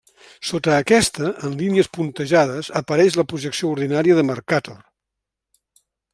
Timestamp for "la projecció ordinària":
3.21-4.19